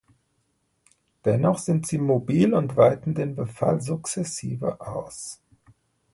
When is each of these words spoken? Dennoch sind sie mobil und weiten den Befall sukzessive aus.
Dennoch 1.25 1.59
sind 1.59 1.85
sie 1.85 1.99
mobil 1.99 2.55
und 2.55 2.75
weiten 2.75 3.13
den 3.13 3.35
Befall 3.35 3.81
sukzessive 3.81 4.81
aus. 4.83 5.39